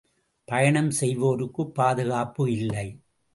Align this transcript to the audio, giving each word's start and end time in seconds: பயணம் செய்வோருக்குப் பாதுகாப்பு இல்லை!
பயணம் 0.47 0.89
செய்வோருக்குப் 0.91 1.75
பாதுகாப்பு 1.75 2.51
இல்லை! 2.53 2.87